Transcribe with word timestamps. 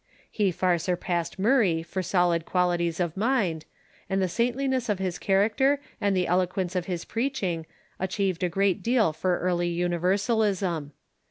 He 0.31 0.51
far 0.51 0.79
surpassed 0.79 1.37
Murray 1.37 1.83
for 1.83 2.01
solid 2.01 2.43
qualities 2.43 2.99
of 2.99 3.15
mind, 3.15 3.65
and 4.09 4.19
the 4.19 4.27
saintliness 4.27 4.89
of 4.89 4.97
his 4.97 5.19
character 5.19 5.79
and 6.01 6.17
the 6.17 6.25
eloquence 6.25 6.75
of 6.75 6.87
his 6.87 7.05
preaching 7.05 7.67
achieved 7.99 8.41
a 8.41 8.49
great 8.49 8.81
deal 8.81 9.13
for 9.13 9.37
early 9.37 9.71
ITniversalism. 9.77 10.89